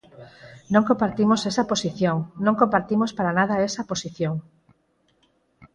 [0.73, 4.33] Non compartimos esa posición, non compartimos para nada esa posición.